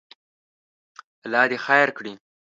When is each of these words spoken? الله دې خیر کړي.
الله 1.25 1.43
دې 1.51 1.57
خیر 1.65 1.87
کړي. 1.97 2.13